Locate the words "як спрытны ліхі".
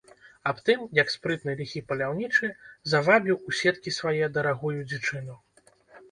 0.99-1.81